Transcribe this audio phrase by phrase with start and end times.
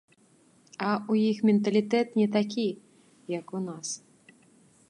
[0.85, 2.65] А ў іх менталітэт не такі,
[3.39, 3.87] як у нас.